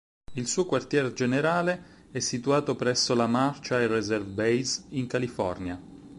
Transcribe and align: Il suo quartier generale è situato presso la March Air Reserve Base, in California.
Il 0.33 0.47
suo 0.47 0.65
quartier 0.65 1.13
generale 1.13 2.07
è 2.09 2.17
situato 2.17 2.75
presso 2.75 3.13
la 3.13 3.27
March 3.27 3.69
Air 3.69 3.87
Reserve 3.91 4.31
Base, 4.31 4.85
in 4.89 5.05
California. 5.05 5.79